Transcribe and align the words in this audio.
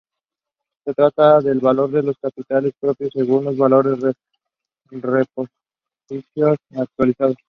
Se 0.83 0.95
trata 0.95 1.41
del 1.41 1.59
valor 1.59 1.91
de 1.91 2.01
los 2.01 2.17
capitales 2.19 2.73
propios 2.79 3.11
según 3.13 3.45
los 3.45 3.55
valores 3.55 3.99
de 4.01 4.15
reposición 4.99 6.57
actualizados. 6.75 7.37